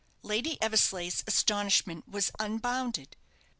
Lady 0.23 0.59
Eversleigh's 0.63 1.23
astonishment 1.27 2.09
was 2.09 2.31
unbounded. 2.39 3.15